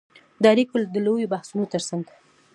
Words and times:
د 0.41 0.43
اړیکو 0.53 0.75
د 0.93 0.95
لویو 1.05 1.31
بحثونو 1.33 1.65
ترڅنګ 1.73 2.05